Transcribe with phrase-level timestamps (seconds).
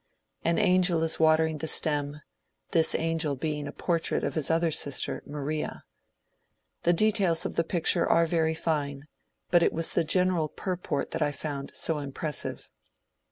[0.43, 2.21] An angel is watering the stem,
[2.71, 5.83] this angel being a portrait of his other sister, Maria.
[6.81, 9.05] The details of the pic ture are very fine,
[9.51, 12.67] but it was the general purport that I found so impressive.